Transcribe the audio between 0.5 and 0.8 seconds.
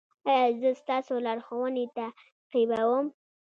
زه